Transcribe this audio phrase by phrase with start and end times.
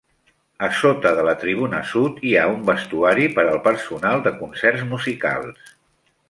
[0.67, 4.83] A sota de la tribuna sud hi ha un vestuari per al personal de concerts
[4.95, 5.71] musicals.